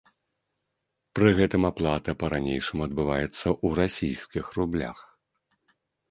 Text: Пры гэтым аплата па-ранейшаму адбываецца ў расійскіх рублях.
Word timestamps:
Пры 1.17 1.33
гэтым 1.39 1.63
аплата 1.71 2.15
па-ранейшаму 2.23 2.81
адбываецца 2.87 3.47
ў 3.51 3.67
расійскіх 3.81 4.45
рублях. 4.57 4.97